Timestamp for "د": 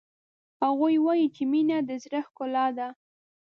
1.89-1.91